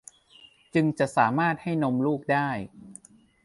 [0.73, 2.49] ถึงจะสามารถให้นมลูกได้